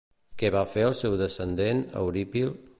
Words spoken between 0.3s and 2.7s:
Què va fer el seu descendent Eurípil?